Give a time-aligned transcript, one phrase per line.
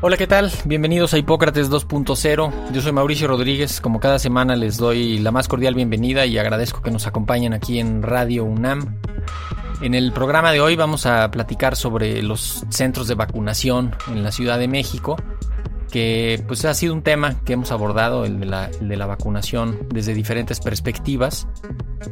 [0.00, 0.52] Hola, ¿qué tal?
[0.64, 2.52] Bienvenidos a Hipócrates 2.0.
[2.72, 3.80] Yo soy Mauricio Rodríguez.
[3.80, 7.80] Como cada semana les doy la más cordial bienvenida y agradezco que nos acompañen aquí
[7.80, 9.00] en Radio UNAM.
[9.80, 14.30] En el programa de hoy vamos a platicar sobre los centros de vacunación en la
[14.30, 15.16] Ciudad de México,
[15.90, 19.06] que pues ha sido un tema que hemos abordado, el de la, el de la
[19.06, 21.46] vacunación desde diferentes perspectivas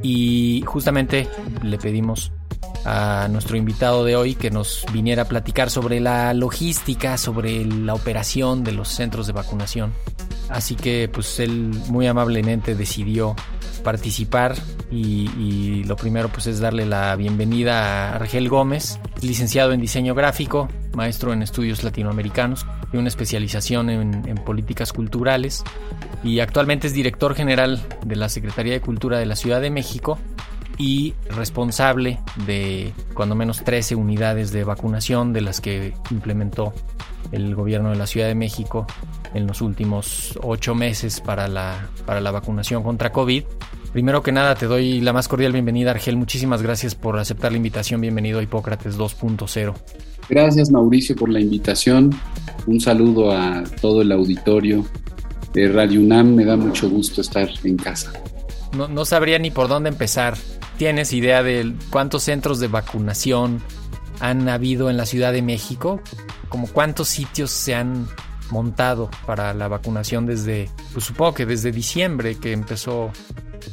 [0.02, 1.28] y justamente
[1.62, 2.32] le pedimos
[2.84, 7.94] a nuestro invitado de hoy que nos viniera a platicar sobre la logística, sobre la
[7.94, 9.92] operación de los centros de vacunación.
[10.48, 13.34] Así que pues él muy amablemente decidió
[13.82, 14.54] participar
[14.90, 20.68] y, lo primero pues es darle la bienvenida a Argel Gómez, licenciado en diseño gráfico,
[20.94, 25.62] maestro en estudios latinoamericanos y una especialización en políticas culturales
[26.24, 30.18] y actualmente es director general de la Secretaría de Cultura de la Ciudad de México
[30.78, 36.72] y responsable de cuando menos 13 unidades de vacunación de las que implementó
[37.32, 38.86] el gobierno de la Ciudad de México
[39.34, 43.44] en los últimos ocho meses para la, para la vacunación contra COVID.
[43.92, 47.56] Primero que nada te doy la más cordial bienvenida Argel, muchísimas gracias por aceptar la
[47.56, 49.74] invitación, bienvenido a Hipócrates 2.0.
[50.28, 52.10] Gracias Mauricio por la invitación,
[52.66, 54.84] un saludo a todo el auditorio
[55.54, 58.12] de Radio UNAM, me da mucho gusto estar en casa.
[58.76, 60.36] No, no sabría ni por dónde empezar.
[60.78, 63.62] ¿Tienes idea de cuántos centros de vacunación
[64.20, 66.02] han habido en la Ciudad de México?
[66.50, 68.06] ¿Como cuántos sitios se han
[68.50, 73.10] montado para la vacunación desde, pues supongo que desde diciembre que empezó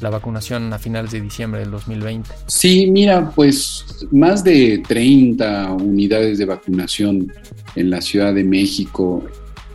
[0.02, 2.30] la vacunación a finales de diciembre del 2020?
[2.47, 7.31] Sí, mira, pues más de 30 unidades de vacunación
[7.75, 9.24] en la Ciudad de México.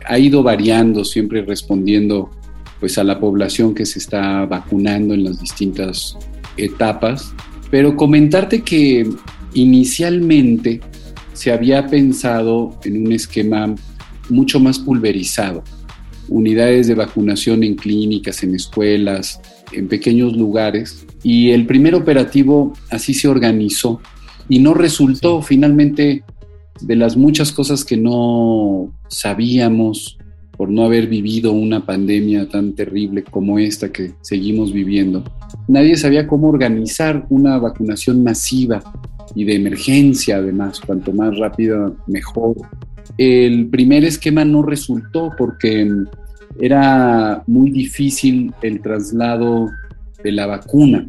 [0.07, 2.31] Ha ido variando, siempre respondiendo
[2.79, 6.17] pues a la población que se está vacunando en las distintas
[6.63, 7.33] etapas,
[7.71, 9.07] pero comentarte que
[9.53, 10.81] inicialmente
[11.33, 13.73] se había pensado en un esquema
[14.29, 15.63] mucho más pulverizado,
[16.27, 23.13] unidades de vacunación en clínicas, en escuelas, en pequeños lugares, y el primer operativo así
[23.13, 24.01] se organizó
[24.47, 25.41] y no resultó.
[25.41, 26.23] Finalmente
[26.81, 30.17] de las muchas cosas que no sabíamos
[30.59, 35.23] por no haber vivido una pandemia tan terrible como esta que seguimos viviendo.
[35.69, 38.83] Nadie sabía cómo organizar una vacunación masiva
[39.35, 42.57] y de emergencia, además, cuanto más rápida, mejor.
[43.17, 45.89] El primer esquema no resultó porque
[46.59, 49.69] era muy difícil el traslado
[50.21, 51.07] de la vacuna.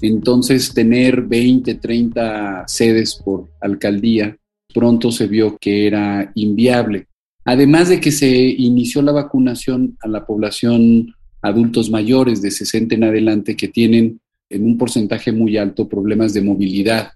[0.00, 4.36] Entonces, tener 20, 30 sedes por alcaldía,
[4.72, 7.08] pronto se vio que era inviable.
[7.44, 13.04] Además de que se inició la vacunación a la población adultos mayores de 60 en
[13.04, 17.12] adelante que tienen en un porcentaje muy alto problemas de movilidad.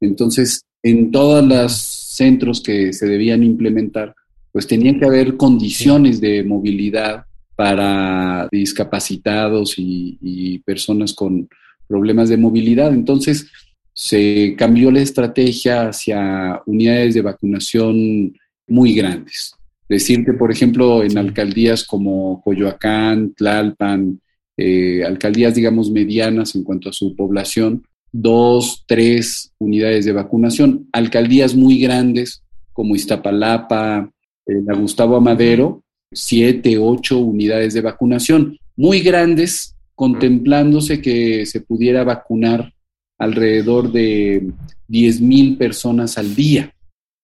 [0.00, 4.14] Entonces, en todos los centros que se debían implementar,
[4.50, 7.24] pues tenían que haber condiciones de movilidad
[7.54, 11.48] para discapacitados y, y personas con
[11.86, 12.92] problemas de movilidad.
[12.92, 13.48] Entonces,
[13.92, 18.32] se cambió la estrategia hacia unidades de vacunación
[18.66, 19.57] muy grandes.
[19.88, 24.20] Decirte, por ejemplo, en alcaldías como Coyoacán, Tlalpan,
[24.56, 30.88] eh, alcaldías, digamos, medianas en cuanto a su población, dos, tres unidades de vacunación.
[30.92, 32.42] Alcaldías muy grandes
[32.72, 34.10] como Iztapalapa,
[34.46, 38.58] eh, la Gustavo Amadero, siete, ocho unidades de vacunación.
[38.76, 42.72] Muy grandes, contemplándose que se pudiera vacunar
[43.18, 44.52] alrededor de
[44.86, 46.72] 10 mil personas al día.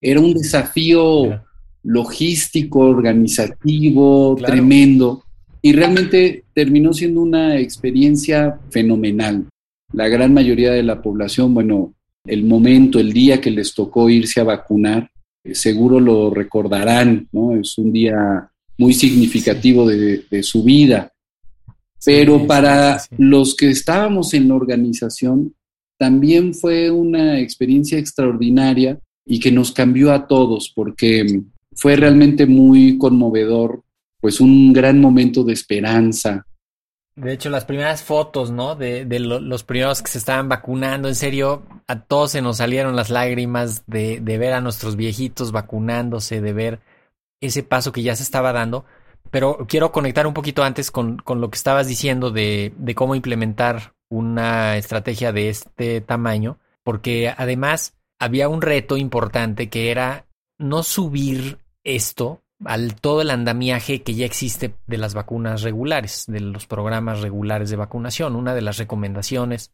[0.01, 1.41] Era un desafío
[1.85, 4.53] logístico, organizativo, claro.
[4.53, 5.25] tremendo.
[5.63, 9.47] Y realmente terminó siendo una experiencia fenomenal.
[9.93, 11.95] La gran mayoría de la población, bueno,
[12.27, 15.11] el momento, el día que les tocó irse a vacunar,
[15.45, 17.55] eh, seguro lo recordarán, ¿no?
[17.55, 21.13] Es un día muy significativo de, de su vida.
[22.05, 25.55] Pero para los que estábamos en la organización,
[25.99, 31.25] también fue una experiencia extraordinaria y que nos cambió a todos porque
[31.77, 33.83] fue realmente muy conmovedor,
[34.21, 36.47] pues un gran momento de esperanza.
[37.17, 38.75] De hecho, las primeras fotos, ¿no?
[38.75, 42.97] De, de los primeros que se estaban vacunando, en serio, a todos se nos salieron
[42.97, 46.81] las lágrimas de, de ver a nuestros viejitos vacunándose, de ver
[47.41, 48.85] ese paso que ya se estaba dando.
[49.31, 53.15] Pero quiero conectar un poquito antes con, con lo que estabas diciendo de, de cómo
[53.15, 60.27] implementar una estrategia de este tamaño, porque además había un reto importante que era
[60.59, 66.41] no subir esto al todo el andamiaje que ya existe de las vacunas regulares, de
[66.41, 68.37] los programas regulares de vacunación.
[68.37, 69.73] Una de las recomendaciones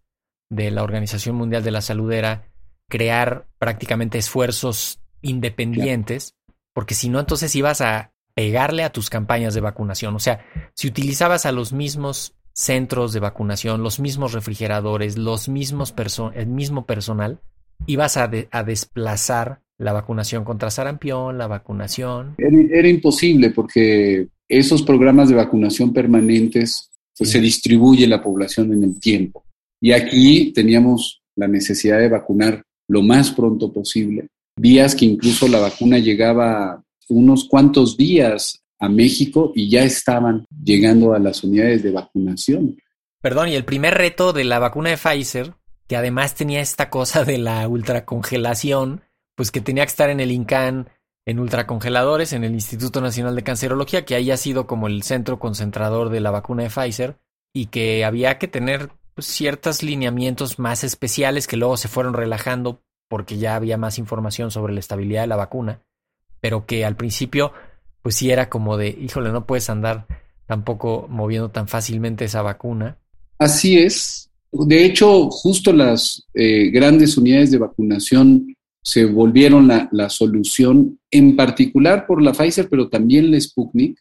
[0.48, 2.48] de la Organización Mundial de la Salud era
[2.88, 6.34] crear prácticamente esfuerzos independientes,
[6.72, 10.16] porque si no, entonces ibas a pegarle a tus campañas de vacunación.
[10.16, 15.94] O sea, si utilizabas a los mismos centros de vacunación, los mismos refrigeradores, los mismos
[16.34, 17.40] el mismo personal,
[17.86, 22.34] ibas a, a desplazar la vacunación contra sarampión, la vacunación.
[22.38, 29.00] Era, imposible porque esos programas de vacunación permanentes pues, se distribuye la población en el
[29.00, 29.44] tiempo.
[29.80, 34.28] Y aquí teníamos la necesidad de vacunar lo más pronto posible.
[34.56, 41.14] Días que incluso la vacuna llegaba unos cuantos días a México y ya estaban llegando
[41.14, 42.76] a las unidades de vacunación.
[43.22, 45.54] Perdón, y el primer reto de la vacuna de Pfizer,
[45.86, 49.02] que además tenía esta cosa de la ultracongelación,
[49.40, 50.90] pues que tenía que estar en el INCAN,
[51.24, 55.38] en ultracongeladores, en el Instituto Nacional de Cancerología, que ahí ha sido como el centro
[55.38, 57.16] concentrador de la vacuna de Pfizer,
[57.54, 62.82] y que había que tener pues, ciertos lineamientos más especiales que luego se fueron relajando
[63.08, 65.80] porque ya había más información sobre la estabilidad de la vacuna,
[66.42, 67.54] pero que al principio
[68.02, 70.06] pues sí era como de, híjole, no puedes andar
[70.44, 72.98] tampoco moviendo tan fácilmente esa vacuna.
[73.38, 74.30] Así es.
[74.52, 82.06] De hecho, justo las eh, grandes unidades de vacunación se volvieron la, solución, en particular
[82.06, 83.98] por la Pfizer, pero también la Sputnik,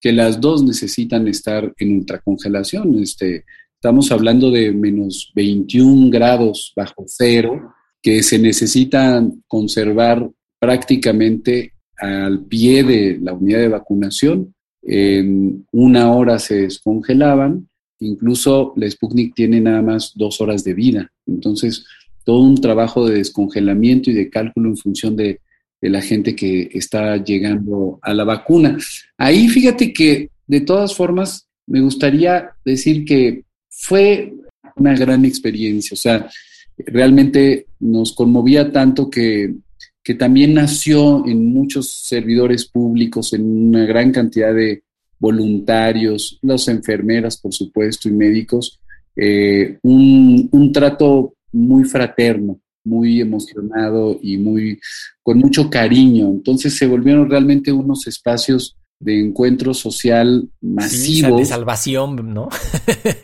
[0.00, 2.98] que las dos necesitan estar en ultracongelación.
[3.02, 3.44] Este,
[3.74, 12.84] estamos hablando de menos 21 grados bajo cero, que se necesitan conservar prácticamente al pie
[12.84, 14.54] de la unidad de vacunación.
[14.82, 21.10] En una hora se descongelaban, incluso la Sputnik tiene nada más dos horas de vida.
[21.26, 21.84] Entonces,
[22.28, 25.40] todo un trabajo de descongelamiento y de cálculo en función de,
[25.80, 28.76] la gente que está llegando a la vacuna.
[29.16, 34.34] Ahí fíjate que de todas formas me gustaría decir que fue
[34.76, 36.28] una gran experiencia, o sea,
[36.76, 39.54] realmente nos conmovía tanto que,
[40.02, 44.82] que también nació en muchos servidores públicos, en una gran cantidad de
[45.18, 48.78] voluntarios, las enfermeras, por supuesto, y médicos,
[49.16, 54.78] eh, un, un trato muy fraterno, muy emocionado y muy
[55.22, 56.28] con mucho cariño.
[56.28, 61.38] Entonces se volvieron realmente unos espacios de encuentro social masivo.
[61.38, 62.48] de salvación, ¿no?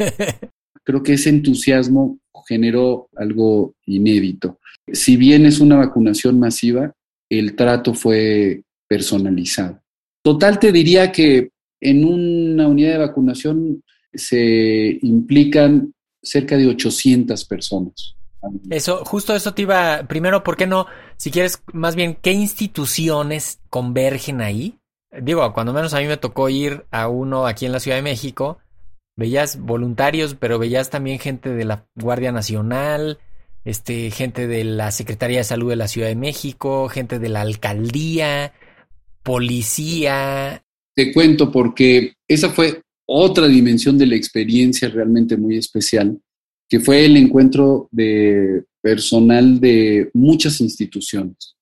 [0.84, 4.58] Creo que ese entusiasmo generó algo inédito.
[4.92, 6.92] Si bien es una vacunación masiva,
[7.30, 9.80] el trato fue personalizado.
[10.22, 11.50] Total, te diría que
[11.80, 13.82] en una unidad de vacunación
[14.12, 15.92] se implican
[16.24, 18.16] cerca de 800 personas.
[18.70, 20.86] Eso, justo eso te iba, primero, ¿por qué no?
[21.16, 24.78] Si quieres, más bien, ¿qué instituciones convergen ahí?
[25.22, 28.02] Digo, cuando menos a mí me tocó ir a uno aquí en la Ciudad de
[28.02, 28.58] México,
[29.16, 33.18] veías voluntarios, pero veías también gente de la Guardia Nacional,
[33.64, 37.42] este, gente de la Secretaría de Salud de la Ciudad de México, gente de la
[37.42, 38.52] alcaldía,
[39.22, 40.62] policía.
[40.94, 46.18] Te cuento porque esa fue otra dimensión de la experiencia realmente muy especial
[46.68, 51.56] que fue el encuentro de personal de muchas instituciones.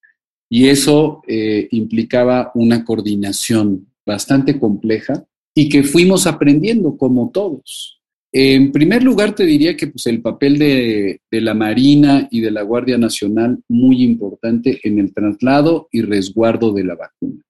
[0.49, 8.01] Y eso eh, implicaba una coordinación bastante compleja y que fuimos aprendiendo como todos.
[8.33, 12.51] En primer lugar, te diría que pues, el papel de, de, la Marina y de
[12.51, 17.43] la Guardia Nacional muy importante en el traslado y resguardo de la vacuna.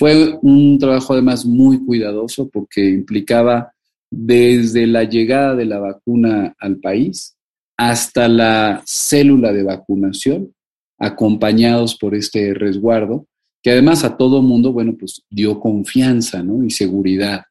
[0.00, 3.70] Fue un trabajo además muy cuidadoso porque implicaba
[4.10, 7.36] desde la llegada de la vacuna al país
[7.76, 10.54] hasta la célula de vacunación,
[10.98, 13.26] acompañados por este resguardo,
[13.62, 17.42] que además a todo mundo, bueno, pues dio confianza y seguridad,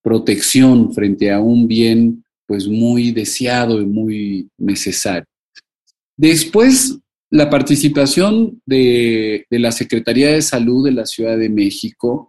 [0.00, 5.26] protección frente a un bien pues muy deseado y muy necesario.
[6.16, 12.28] Después, la participación de, la Secretaría de Salud de la Ciudad de México,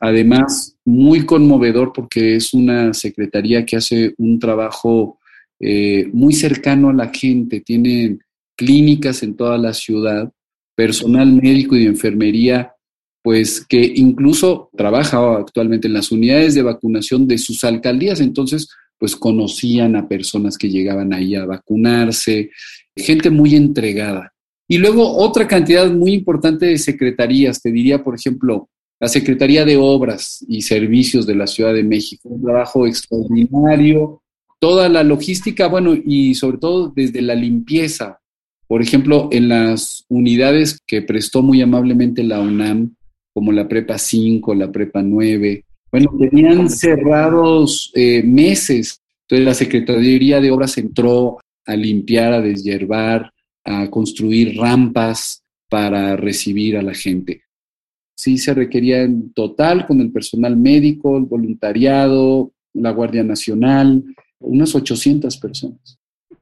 [0.00, 5.18] además muy conmovedor porque es una secretaría que hace un trabajo
[5.60, 8.20] eh, muy cercano a la gente, tienen
[8.56, 10.32] clínicas en toda la ciudad,
[10.74, 12.72] personal médico y de enfermería,
[13.22, 19.14] pues que incluso trabaja actualmente en las unidades de vacunación de sus alcaldías, entonces pues
[19.14, 22.50] conocían a personas que llegaban ahí a vacunarse,
[22.96, 24.32] gente muy entregada.
[24.68, 28.68] Y luego otra cantidad muy importante de secretarías, te diría, por ejemplo,
[29.00, 34.22] la Secretaría de Obras y Servicios de la Ciudad de México, un trabajo extraordinario,
[34.58, 38.18] toda la logística, bueno, y sobre todo desde la limpieza.
[38.66, 42.94] Por ejemplo, en las unidades que prestó muy amablemente la UNAM,
[43.32, 49.00] como la Prepa 5, la Prepa 9, bueno, tenían cerrados eh, meses.
[49.22, 53.32] Entonces la Secretaría de Obras entró a limpiar, a deshiervar,
[53.68, 57.42] a construir rampas para recibir a la gente.
[58.16, 64.02] Sí se requería en total con el personal médico, el voluntariado, la Guardia Nacional,
[64.40, 65.98] unas 800 personas.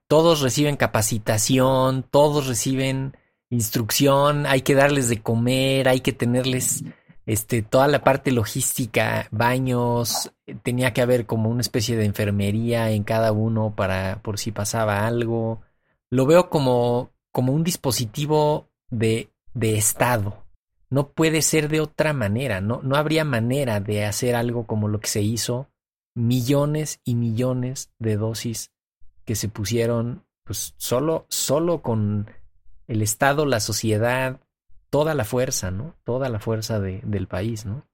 [0.09, 3.17] Todos reciben capacitación, todos reciben
[3.51, 6.85] instrucción, hay que darles de comer, hay que tenerles
[7.27, 13.03] este, toda la parte logística, baños, tenía que haber como una especie de enfermería en
[13.03, 15.61] cada uno para por si pasaba algo.
[16.09, 20.47] Lo veo como, como un dispositivo de, de Estado.
[20.89, 25.01] No puede ser de otra manera, no, no habría manera de hacer algo como lo
[25.01, 25.69] que se hizo
[26.15, 28.71] millones y millones de dosis
[29.27, 32.31] que se pusieron pues solo, solo con
[32.89, 34.41] el Estado, la sociedad,
[34.89, 35.95] toda la fuerza, ¿no?
[36.05, 37.87] Toda la fuerza de, del país, ¿no?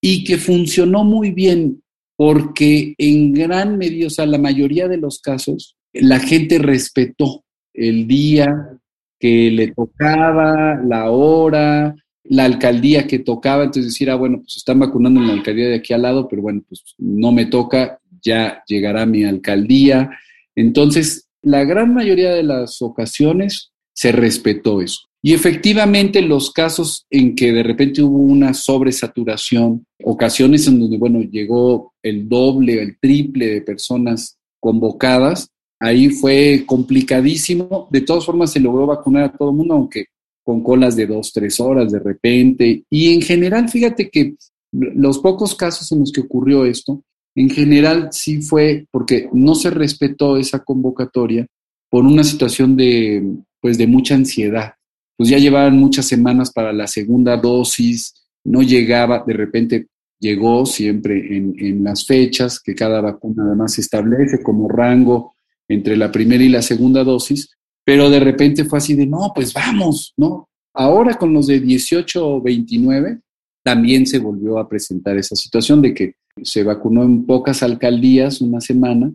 [0.00, 1.82] Y que funcionó muy bien
[2.16, 7.42] porque en gran medida, o sea, la mayoría de los casos, la gente respetó
[7.76, 8.70] el día
[9.18, 14.78] que le tocaba, la hora, la alcaldía que tocaba, entonces decir, ah, bueno, pues están
[14.78, 18.62] vacunando en la alcaldía de aquí al lado, pero bueno, pues no me toca, ya
[18.66, 20.10] llegará mi alcaldía.
[20.54, 25.00] Entonces, la gran mayoría de las ocasiones se respetó eso.
[25.22, 31.20] Y efectivamente los casos en que de repente hubo una sobresaturación, ocasiones en donde, bueno,
[31.20, 37.88] llegó el doble, el triple de personas convocadas, ahí fue complicadísimo.
[37.90, 40.06] De todas formas se logró vacunar a todo el mundo, aunque
[40.42, 42.84] con colas de dos, tres horas de repente.
[42.88, 44.36] Y en general, fíjate que
[44.72, 47.02] los pocos casos en los que ocurrió esto,
[47.34, 51.46] en general sí fue porque no se respetó esa convocatoria
[51.90, 53.24] por una situación de,
[53.60, 54.74] pues, de mucha ansiedad.
[55.16, 58.14] Pues ya llevaban muchas semanas para la segunda dosis,
[58.44, 59.86] no llegaba, de repente
[60.20, 65.35] llegó siempre en, en las fechas que cada vacuna además establece como rango
[65.68, 67.50] entre la primera y la segunda dosis,
[67.84, 70.48] pero de repente fue así de, no, pues vamos, ¿no?
[70.74, 73.20] Ahora con los de 18 o 29
[73.62, 78.60] también se volvió a presentar esa situación de que se vacunó en pocas alcaldías una
[78.60, 79.10] semana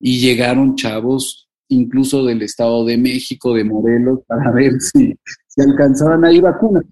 [0.00, 5.14] y llegaron chavos incluso del Estado de México, de Morelos, para ver si,
[5.46, 6.84] si alcanzaban ahí vacunas.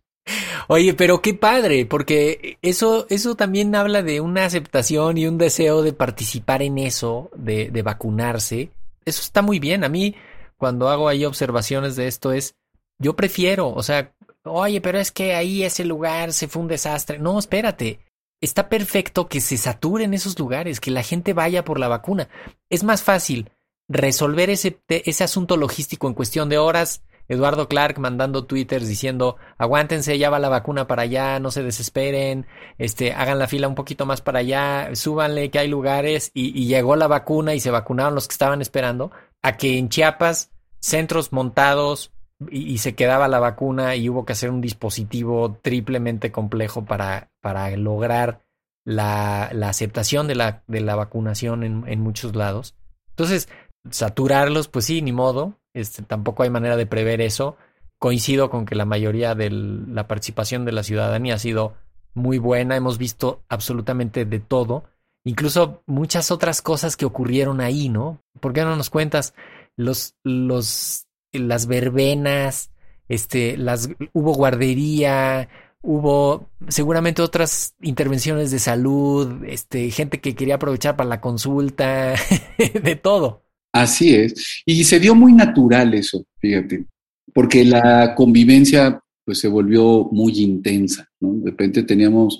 [0.69, 5.83] Oye, pero qué padre, porque eso, eso también habla de una aceptación y un deseo
[5.83, 8.71] de participar en eso, de, de vacunarse.
[9.05, 9.85] Eso está muy bien.
[9.85, 10.15] A mí,
[10.57, 12.55] cuando hago ahí observaciones de esto es,
[12.99, 17.19] yo prefiero, o sea, oye, pero es que ahí ese lugar se fue un desastre.
[17.19, 18.01] No, espérate.
[18.41, 22.29] Está perfecto que se saturen esos lugares, que la gente vaya por la vacuna.
[22.69, 23.51] Es más fácil
[23.89, 27.03] resolver ese, ese asunto logístico en cuestión de horas.
[27.29, 32.47] Eduardo Clark mandando twitters diciendo aguántense, ya va la vacuna para allá, no se desesperen,
[32.79, 36.67] este, hagan la fila un poquito más para allá, súbanle que hay lugares y, y
[36.67, 39.11] llegó la vacuna y se vacunaron los que estaban esperando,
[39.43, 40.51] a que en Chiapas
[40.81, 42.13] centros montados
[42.51, 47.71] y, se quedaba la vacuna y hubo que hacer un dispositivo triplemente complejo para, para
[47.77, 48.43] lograr
[48.85, 52.75] la, la aceptación de la, de la vacunación en, en, muchos lados.
[53.11, 53.49] Entonces,
[53.91, 55.61] saturarlos, pues sí, ni modo.
[55.75, 57.57] Este, tampoco hay manera de prever eso.
[57.99, 61.75] Coincido con que la mayoría de la participación de la ciudadanía ha sido
[62.15, 62.77] muy buena.
[62.77, 64.85] Hemos visto absolutamente de todo.
[65.25, 68.23] Incluso muchas otras cosas que ocurrieron ahí, ¿no?
[68.41, 69.35] ¿Por qué no nos cuentas
[69.77, 72.71] los, los, las verbenas,
[73.09, 75.49] este, las, hubo guardería,
[75.83, 82.15] hubo seguramente otras intervenciones de salud, este, gente que quería aprovechar para la consulta,
[82.83, 83.43] de todo.
[83.73, 84.63] Así es.
[84.67, 86.85] Y se dio muy natural eso, fíjate,
[87.33, 91.35] porque la convivencia pues se volvió muy intensa, ¿no?
[91.35, 92.39] De repente teníamos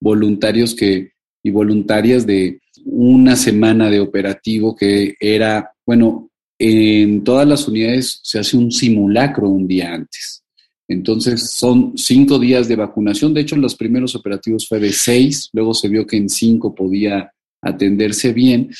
[0.00, 7.66] voluntarios que, y voluntarias de una semana de operativo que era, bueno, en todas las
[7.66, 10.42] unidades se hace un simulacro un día antes.
[10.88, 13.34] Entonces son cinco días de vacunación.
[13.34, 17.30] De hecho, los primeros operativos fue de seis, luego se vio que en cinco podía
[17.62, 18.70] atenderse bien,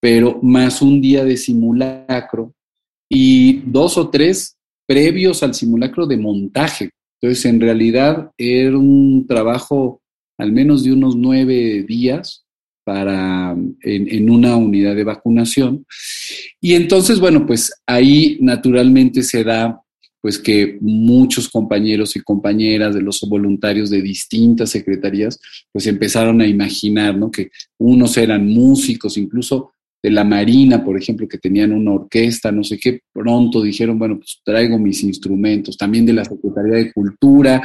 [0.00, 2.54] pero más un día de simulacro
[3.08, 6.90] y dos o tres previos al simulacro de montaje.
[7.20, 10.00] Entonces, en realidad era un trabajo
[10.38, 12.44] al menos de unos nueve días
[12.84, 15.84] para, en, una unidad de vacunación.
[16.60, 19.78] Y entonces, bueno, pues ahí naturalmente se da
[20.20, 25.38] pues que muchos compañeros y compañeras de los voluntarios de distintas secretarías
[25.70, 27.30] pues empezaron a imaginar, ¿no?
[27.30, 32.62] Que unos eran músicos, incluso de la Marina, por ejemplo, que tenían una orquesta, no
[32.62, 37.62] sé qué, pronto dijeron, bueno, pues traigo mis instrumentos, también de la Secretaría de Cultura,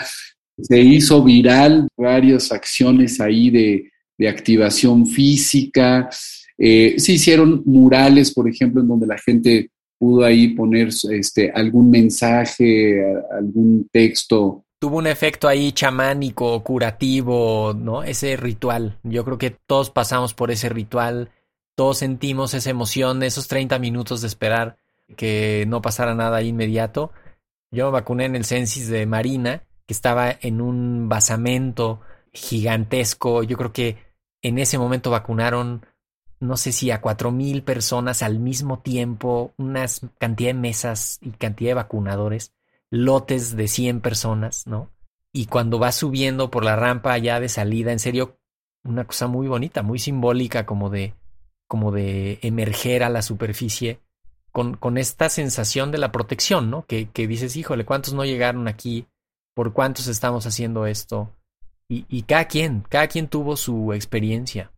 [0.59, 3.89] se hizo viral varias acciones ahí de,
[4.25, 6.09] activación física,
[6.57, 11.91] eh, se hicieron murales, por ejemplo, en donde la gente pudo ahí poner este, algún
[11.91, 14.63] mensaje, algún texto.
[14.79, 18.03] Tuvo un efecto ahí chamánico, curativo, ¿no?
[18.03, 18.97] Ese ritual.
[19.03, 21.29] Yo creo que todos pasamos por ese ritual,
[21.75, 24.77] todos sentimos esa emoción, esos 30 minutos de esperar
[25.15, 27.11] que no pasara nada inmediato.
[27.71, 32.01] Yo me vacuné en el censis de Marina, que estaba en un basamento
[32.31, 33.43] gigantesco.
[33.43, 33.97] Yo creo que
[34.41, 35.85] en ese momento vacunaron
[36.43, 39.85] no sé si a cuatro mil personas al mismo tiempo, una
[40.19, 42.53] cantidad de mesas y cantidad de vacunadores,
[42.91, 44.91] lotes de 100 personas, ¿no?
[45.31, 48.37] Y cuando va subiendo por la rampa ya de salida, en serio,
[48.83, 51.15] una cosa muy bonita, muy simbólica, como de,
[51.73, 53.97] como de emerger a la superficie
[54.51, 56.85] con, con esta sensación de la protección, ¿no?
[56.85, 59.07] Que, que dices, híjole, ¿cuántos no llegaron aquí?
[59.55, 61.31] ¿Por cuántos estamos haciendo esto?
[61.89, 64.71] Y, y cada quien, cada quien tuvo su experiencia.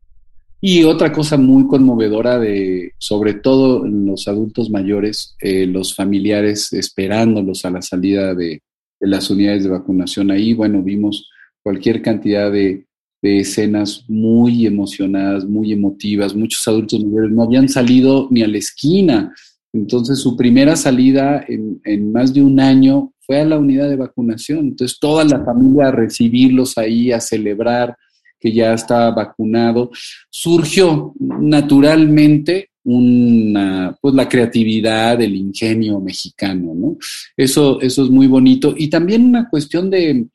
[0.61, 6.71] Y otra cosa muy conmovedora de, sobre todo en los adultos mayores, eh, los familiares
[6.71, 8.61] esperándolos a la salida de,
[9.01, 10.31] las unidades de vacunación.
[10.31, 11.29] Ahí, bueno, vimos
[11.61, 12.85] cualquier cantidad de,
[13.25, 16.36] escenas muy emocionadas, muy emotivas.
[16.36, 19.34] Muchos adultos mayores no habían salido ni a la esquina.
[19.74, 23.95] Entonces, su primera salida en, en más de un año fue a la unidad de
[23.95, 24.60] vacunación.
[24.60, 27.95] Entonces, toda la familia a recibirlos ahí, a celebrar
[28.39, 29.91] que ya estaba vacunado,
[30.30, 36.97] surgió naturalmente una, pues la creatividad, el ingenio mexicano, ¿no?
[37.36, 38.76] Eso, eso es muy bonito.
[38.78, 40.28] Y también una cuestión de,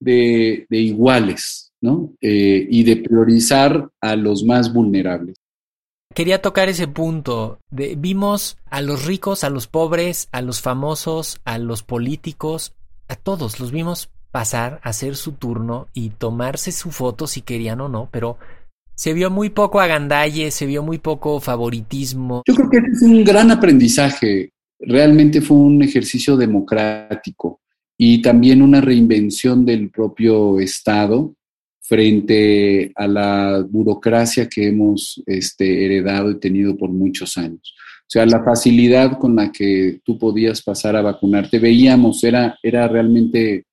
[0.00, 2.14] de, iguales, ¿no?
[2.20, 5.36] Eh, y de priorizar a los más vulnerables.
[6.14, 7.58] Quería tocar ese punto.
[7.70, 12.74] De, vimos a los ricos, a los pobres, a los famosos, a los políticos,
[13.08, 17.88] a todos, los vimos pasar, hacer su turno y tomarse su foto si querían o
[17.88, 18.38] no, pero
[18.94, 22.42] se vio muy poco agandalle, se vio muy poco favoritismo.
[22.46, 24.52] Yo creo que es un gran aprendizaje.
[24.78, 27.60] Realmente fue un ejercicio democrático
[27.98, 31.34] y también una reinvención del propio Estado
[31.92, 37.74] frente a la burocracia que hemos este, heredado y tenido por muchos años.
[38.00, 42.88] O sea, la facilidad con la que tú podías pasar a vacunarte, veíamos, era, era
[42.88, 43.66] realmente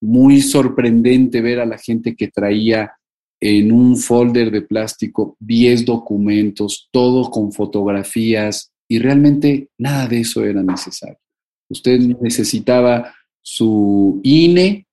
[0.00, 2.90] muy sorprendente ver a la gente que traía
[3.38, 10.44] en un folder de plástico 10 documentos, todo con fotografías, y realmente nada de eso
[10.44, 11.20] era necesario.
[11.68, 14.84] Usted necesitaba su INE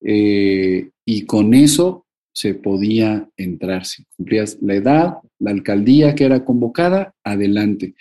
[0.00, 3.84] eh, y con eso se podía entrar.
[3.84, 7.94] Si cumplías la edad, la alcaldía que era convocada, adelante.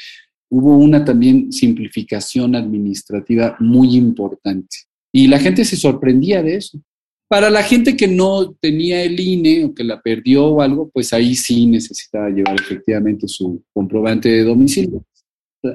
[0.49, 4.77] Hubo una también simplificación administrativa muy importante.
[5.13, 6.79] Y la gente se sorprendía de eso.
[7.27, 11.13] Para la gente que no tenía el INE o que la perdió o algo, pues
[11.13, 15.05] ahí sí necesitaba llevar efectivamente su comprobante de domicilio.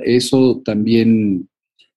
[0.04, 1.48] Eso también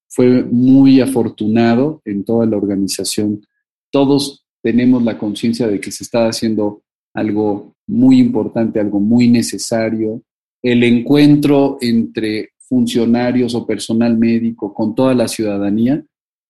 [0.08, 3.46] fue muy afortunado en toda la organización.
[3.92, 6.82] Todos tenemos la conciencia de que se estaba haciendo
[7.14, 10.22] algo muy importante, algo muy necesario.
[10.62, 16.04] El encuentro entre funcionarios o personal médico con toda la ciudadanía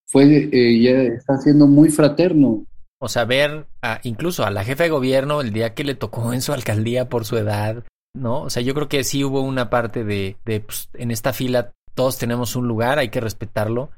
[0.06, 2.66] fue, eh, ya está siendo muy fraterno.
[3.02, 3.68] O sea, ver
[4.04, 7.24] incluso a la jefa de gobierno el día que le tocó en su alcaldía por
[7.24, 8.42] su edad, ¿no?
[8.42, 11.72] O sea, yo creo que sí hubo una parte de, de pues, en esta fila
[11.94, 13.92] todos tenemos un lugar, hay que respetarlo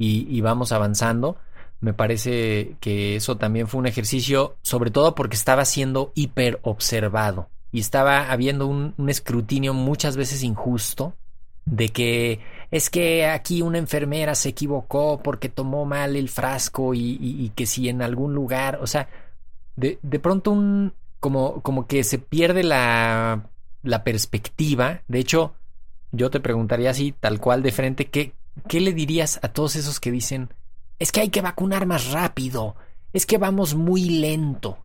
[0.00, 1.38] y vamos avanzando.
[1.80, 7.48] Me parece que eso también fue un ejercicio, sobre todo porque estaba siendo hiper observado
[7.70, 11.14] y estaba habiendo un, escrutinio muchas veces injusto
[11.66, 17.52] de que es que aquí una enfermera se equivocó porque tomó mal el frasco y,
[17.54, 19.08] que si en algún lugar, o sea,
[19.76, 23.50] de, de pronto un, como, como que se pierde la,
[23.82, 25.02] la perspectiva.
[25.08, 25.54] De hecho,
[26.12, 28.32] yo te preguntaría así, tal cual de frente, ¿qué,
[28.68, 30.48] ¿qué le dirías a todos esos que dicen,
[30.98, 32.74] es que hay que vacunar más rápido,
[33.12, 34.78] es que vamos muy lento.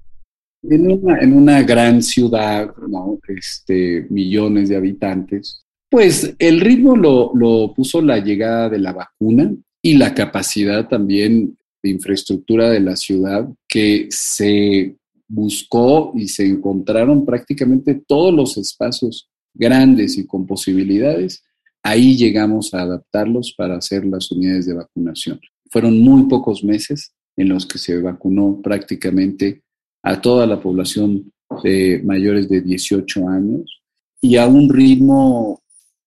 [0.64, 3.20] En una, en una gran ciudad, ¿no?
[3.28, 9.54] este, millones de habitantes, pues el ritmo lo, lo puso la llegada de la vacuna
[9.82, 14.96] y la capacidad también de infraestructura de la ciudad, que se
[15.28, 21.44] buscó y se encontraron prácticamente todos los espacios grandes y con posibilidades.
[21.84, 25.42] Ahí llegamos a adaptarlos para hacer las unidades de vacunación.
[25.74, 29.64] Fueron muy pocos meses en los que se vacunó prácticamente
[30.04, 31.34] a toda la población
[31.64, 33.82] de mayores de 18 años
[34.22, 35.64] y a un ritmo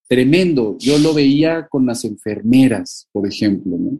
[0.07, 0.77] tremendo.
[0.79, 3.99] Yo lo veía con las enfermeras, por ejemplo, ¿no?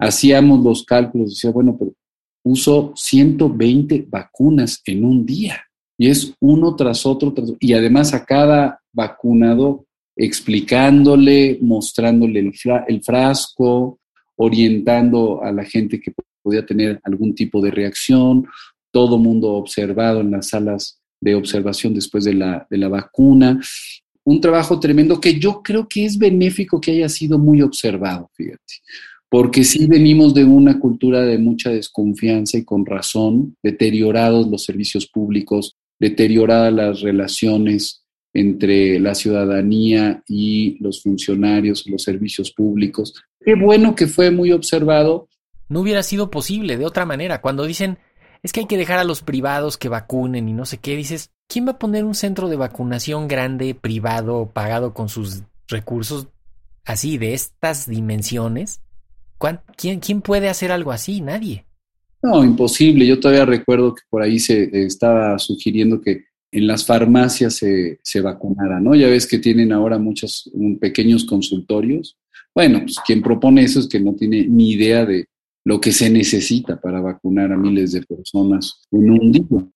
[0.00, 1.94] Hacíamos los cálculos, decía, bueno, pero
[2.42, 5.62] uso 120 vacunas en un día
[5.96, 12.52] y es uno tras otro, y además a cada vacunado explicándole, mostrándole el,
[12.88, 14.00] el frasco,
[14.36, 18.46] orientando a la gente que podía tener algún tipo de reacción,
[18.90, 23.60] todo mundo observado en las salas de observación después de la, de la vacuna.
[24.24, 28.74] Un trabajo tremendo que yo creo que es benéfico que haya sido muy observado, fíjate,
[29.28, 35.06] porque sí venimos de una cultura de mucha desconfianza y con razón, deteriorados los servicios
[35.06, 43.14] públicos, deterioradas las relaciones entre la ciudadanía y los funcionarios, los servicios públicos.
[43.44, 45.28] Qué bueno que fue muy observado.
[45.68, 47.40] No hubiera sido posible de otra manera.
[47.40, 47.98] Cuando dicen,
[48.42, 51.30] es que hay que dejar a los privados que vacunen y no sé qué, dices,
[51.48, 56.28] ¿quién va a poner un centro de vacunación grande, privado, pagado con sus recursos
[56.84, 58.80] así, de estas dimensiones?
[59.76, 61.20] ¿Quién, ¿Quién puede hacer algo así?
[61.20, 61.66] Nadie.
[62.22, 63.06] No, imposible.
[63.06, 68.20] Yo todavía recuerdo que por ahí se estaba sugiriendo que en las farmacias se, se
[68.20, 68.94] vacunara, ¿no?
[68.94, 72.16] Ya ves que tienen ahora muchos pequeños consultorios.
[72.54, 75.26] Bueno, pues quien propone eso es que no tiene ni idea de
[75.64, 79.66] lo que se necesita para vacunar a miles de personas en un día.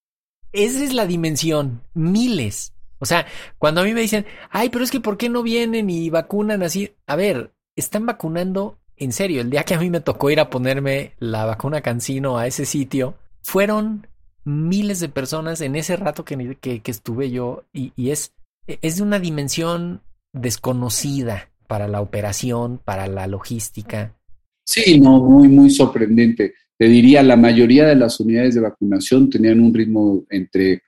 [0.52, 2.72] Esa es la dimensión, miles.
[3.00, 3.26] O sea,
[3.58, 6.62] cuando a mí me dicen, ay, pero es que ¿por qué no vienen y vacunan
[6.62, 6.92] así?
[7.06, 10.50] A ver, están vacunando en serio, el día que a mí me tocó ir a
[10.50, 14.06] ponerme la vacuna Cancino a ese sitio, fueron
[14.44, 18.32] miles de personas en ese rato que, que, estuve yo y, y, es,
[18.66, 24.16] es de una dimensión desconocida para la operación, para la logística.
[24.64, 26.54] Sí, no, muy, muy sorprendente.
[26.76, 30.82] Te diría, la mayoría de las unidades de vacunación tenían un ritmo entre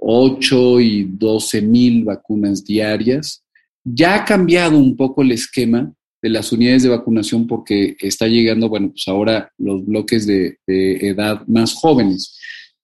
[0.00, 3.44] 8 y 12 mil vacunas diarias.
[3.84, 8.68] Ya ha cambiado un poco el esquema de las unidades de vacunación porque está llegando,
[8.68, 12.36] bueno, pues ahora los bloques de, edad más jóvenes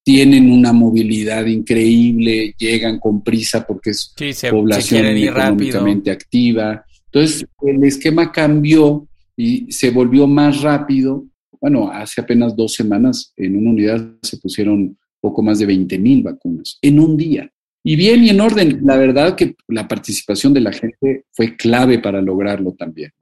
[0.03, 4.15] tienen una movilidad increíble, llegan con prisa porque es
[4.51, 6.85] población económicamente activa.
[7.15, 11.25] Entonces, el esquema cambió y se volvió más rápido.
[11.61, 16.25] Bueno, hace apenas dos semanas en una unidad se pusieron poco más de 20 mil
[16.25, 17.49] vacunas en un día.
[17.85, 22.01] Y bien y en orden, la verdad que la participación de la gente fue clave
[22.01, 23.13] para lograrlo también.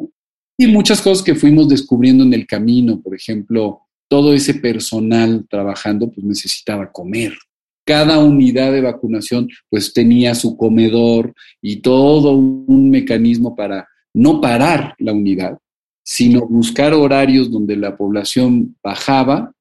[0.57, 6.11] Y muchas cosas que fuimos descubriendo en el camino, por ejemplo, todo ese personal trabajando
[6.11, 7.35] pues necesitaba comer.
[7.92, 14.94] Cada unidad de vacunación pues tenía su comedor y todo un mecanismo para no parar
[14.98, 15.59] la unidad,
[16.02, 19.52] sino buscar horarios donde la población bajaba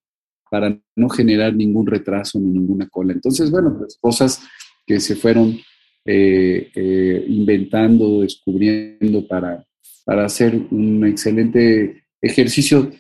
[0.50, 3.12] para no generar ningún retraso ni ninguna cola.
[3.12, 4.42] Entonces, bueno, pues cosas
[4.88, 5.60] que se fueron
[6.06, 9.62] eh, eh, inventando, descubriendo para,
[10.06, 12.94] para hacer un excelente ejercicio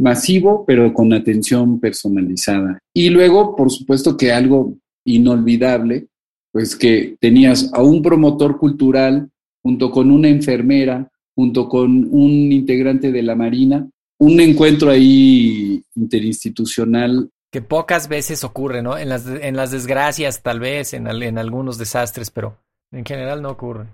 [0.00, 2.78] masivo, pero con atención personalizada.
[2.94, 6.06] Y luego, por supuesto que algo inolvidable,
[6.52, 9.28] pues que tenías a un promotor cultural
[9.62, 17.30] junto con una enfermera, junto con un integrante de la Marina, un encuentro ahí interinstitucional
[17.52, 18.96] que pocas veces ocurre, ¿no?
[18.96, 22.56] En las, en las desgracias, tal vez, en, en algunos desastres, pero
[22.92, 23.86] en general no ocurre.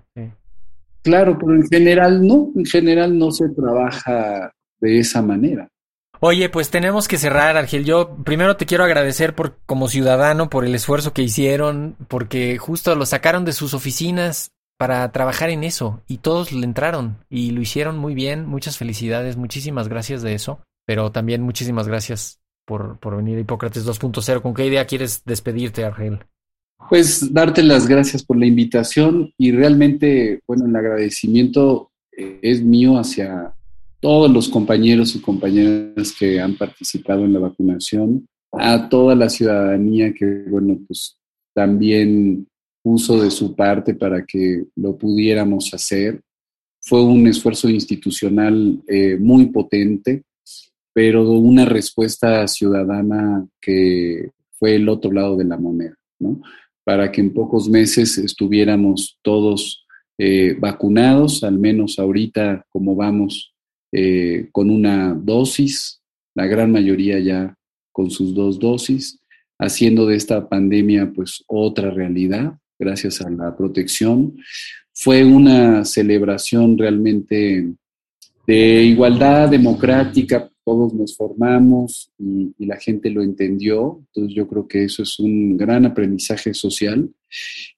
[1.01, 5.67] Claro, pero en general no, en general no se trabaja de esa manera.
[6.19, 7.85] Oye, pues tenemos que cerrar, Argel.
[7.85, 12.95] Yo primero te quiero agradecer por, como ciudadano por el esfuerzo que hicieron, porque justo
[12.95, 17.61] lo sacaron de sus oficinas para trabajar en eso y todos le entraron y lo
[17.61, 18.45] hicieron muy bien.
[18.45, 23.85] Muchas felicidades, muchísimas gracias de eso, pero también muchísimas gracias por, por venir a Hipócrates
[23.85, 24.41] 2.0.
[24.41, 26.19] ¿Con qué idea quieres despedirte, Argel?
[26.89, 32.97] Pues darte las gracias por la invitación y realmente, bueno, el agradecimiento eh, es mío
[32.97, 33.53] hacia
[34.07, 40.13] todos los compañeros y compañeras que han participado en la vacunación, a toda la ciudadanía
[40.13, 41.17] que, bueno, pues
[41.53, 42.47] también
[42.81, 46.21] puso de su parte para que lo pudiéramos hacer.
[46.79, 50.23] Fue un esfuerzo institucional eh, muy potente
[50.93, 56.41] pero una respuesta ciudadana que fue el otro lado de la moneda, ¿no?
[56.83, 59.85] Para que en pocos meses estuviéramos todos
[60.17, 63.53] eh, vacunados, al menos ahorita como vamos
[63.91, 66.01] eh, con una dosis,
[66.35, 67.55] la gran mayoría ya
[67.91, 69.19] con sus dos dosis,
[69.59, 74.37] haciendo de esta pandemia pues otra realidad gracias a la protección.
[74.93, 77.73] Fue una celebración realmente
[78.45, 84.67] de igualdad democrática, todos nos formamos y, y, la gente lo entendió, entonces yo creo
[84.67, 87.09] que eso es un gran aprendizaje social.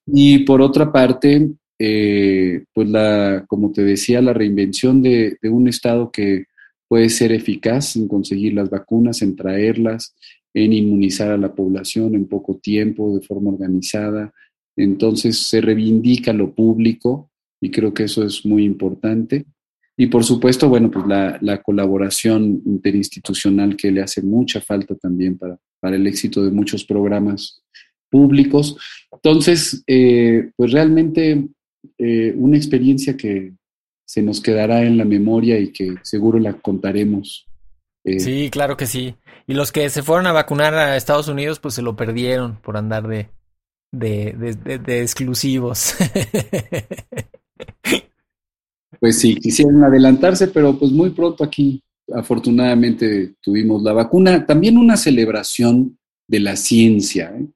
[0.06, 1.50] Y por otra parte,
[1.82, 6.44] eh, pues la, como te decía, la reinvención de, un Estado que
[6.86, 10.14] puede ser eficaz en conseguir las vacunas, en traerlas,
[10.52, 14.30] en inmunizar a la población en poco tiempo, de forma organizada.
[14.76, 17.30] Entonces se reivindica lo público
[17.62, 19.46] y creo que eso es muy importante.
[19.96, 25.38] Y por supuesto, bueno, pues la, la colaboración interinstitucional que le hace mucha falta también
[25.38, 27.62] para, para el éxito de muchos programas
[28.10, 28.76] públicos.
[29.10, 31.48] Entonces, eh, pues realmente
[31.98, 33.52] eh, una experiencia que
[34.04, 37.46] se nos quedará en la memoria y que seguro la contaremos.
[38.04, 38.20] Eh.
[38.20, 39.14] Sí, claro que sí.
[39.46, 42.76] Y los que se fueron a vacunar a Estados Unidos, pues se lo perdieron por
[42.76, 43.28] andar de,
[43.92, 45.94] de, de, de, de exclusivos.
[49.00, 54.44] pues sí, quisieron adelantarse, pero pues muy pronto aquí, afortunadamente, tuvimos la vacuna.
[54.44, 57.32] También una celebración de la ciencia.
[57.36, 57.46] ¿eh?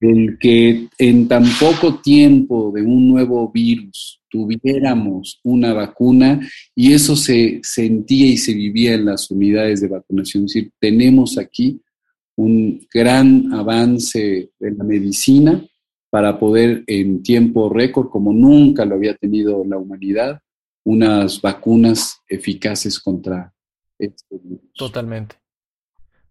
[0.00, 6.40] El que en tan poco tiempo de un nuevo virus tuviéramos una vacuna
[6.74, 10.44] y eso se sentía y se vivía en las unidades de vacunación.
[10.44, 11.80] Es decir, tenemos aquí
[12.36, 15.64] un gran avance en la medicina
[16.10, 20.40] para poder en tiempo récord, como nunca lo había tenido la humanidad,
[20.84, 23.52] unas vacunas eficaces contra
[23.98, 24.72] este virus.
[24.74, 25.36] Totalmente.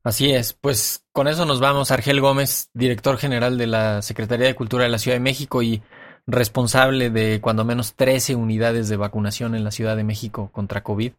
[0.06, 1.89] Así es, pues con eso nos vamos.
[1.89, 5.82] Argel Gómez, director general de la Secretaría de Cultura de la Ciudad de México y
[6.28, 11.13] responsable de cuando menos 13 unidades de vacunación en la Ciudad de México contra COVID.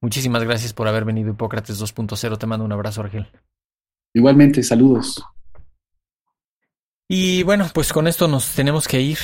[0.00, 2.36] Muchísimas gracias por haber venido Hipócrates 2.0.
[2.36, 3.30] Te mando un abrazo, Argel.
[4.12, 5.24] Igualmente, saludos.
[7.06, 9.18] Y bueno, pues con esto nos tenemos que ir.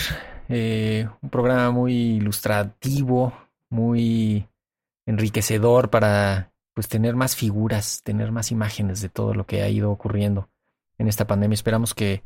[0.49, 3.33] Eh, un programa muy ilustrativo,
[3.71, 4.47] muy
[5.05, 9.91] enriquecedor para pues tener más figuras, tener más imágenes de todo lo que ha ido
[9.91, 10.49] ocurriendo
[10.99, 11.55] en esta pandemia.
[11.55, 12.23] Esperamos que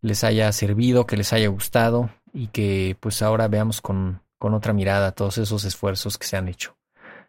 [0.00, 4.72] les haya servido, que les haya gustado y que pues ahora veamos con, con otra
[4.72, 6.76] mirada todos esos esfuerzos que se han hecho.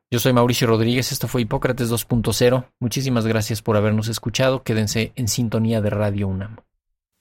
[0.09, 2.67] Yo soy Mauricio Rodríguez, esto fue Hipócrates 2.0.
[2.79, 4.61] Muchísimas gracias por habernos escuchado.
[4.61, 6.57] Quédense en sintonía de Radio UNAM.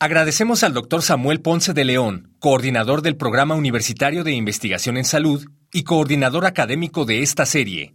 [0.00, 5.46] Agradecemos al doctor Samuel Ponce de León, coordinador del Programa Universitario de Investigación en Salud
[5.72, 7.94] y coordinador académico de esta serie.